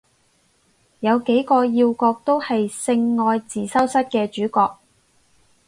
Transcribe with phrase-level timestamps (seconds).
[1.01, 4.79] 有幾個要角都係性愛自修室嘅主角